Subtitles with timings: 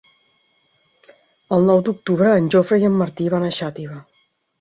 [1.57, 4.01] El nou d'octubre en Jofre i en Martí van a Xàtiva.